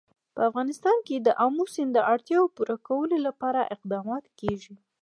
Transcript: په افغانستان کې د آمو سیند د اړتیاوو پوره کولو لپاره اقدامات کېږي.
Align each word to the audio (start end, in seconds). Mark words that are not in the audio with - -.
په 0.35 0.41
افغانستان 0.49 0.97
کې 1.07 1.15
د 1.19 1.27
آمو 1.45 1.65
سیند 1.73 1.91
د 1.95 1.99
اړتیاوو 2.13 2.53
پوره 2.55 2.77
کولو 2.87 3.17
لپاره 3.27 3.69
اقدامات 3.75 4.25
کېږي. 4.39 4.75